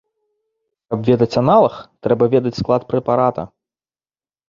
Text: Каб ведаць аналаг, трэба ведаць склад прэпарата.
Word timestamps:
Каб 0.93 0.99
ведаць 1.09 1.37
аналаг, 1.43 1.73
трэба 2.07 2.31
ведаць 2.35 2.57
склад 2.63 2.81
прэпарата. 2.91 3.51